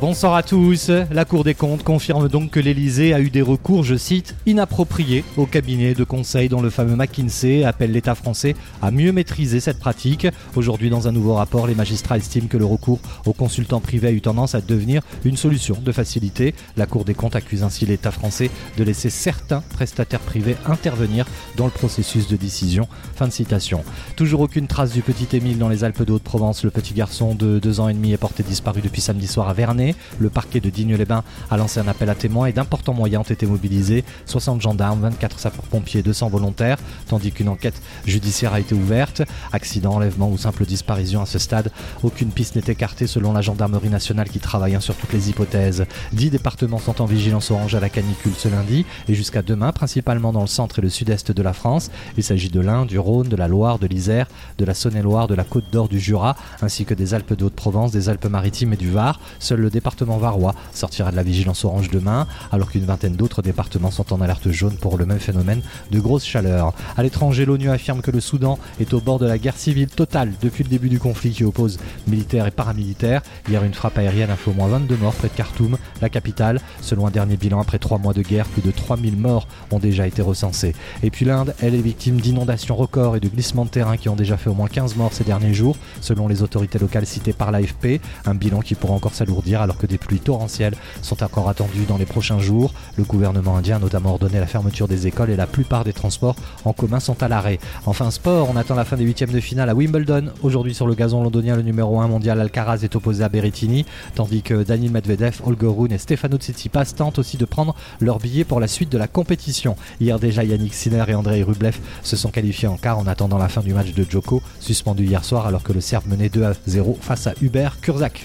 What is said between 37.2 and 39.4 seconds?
qu'une enquête judiciaire a été ouverte.